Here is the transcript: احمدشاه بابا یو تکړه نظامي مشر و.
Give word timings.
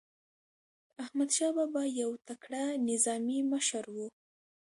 احمدشاه 1.03 1.51
بابا 1.57 1.83
یو 2.01 2.11
تکړه 2.27 2.63
نظامي 2.89 3.39
مشر 3.51 3.85
و. 3.95 3.97